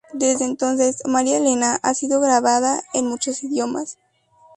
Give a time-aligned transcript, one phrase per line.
[0.13, 3.99] Desde entonces, "María Elena" ha sido grabada en muchos idiomas.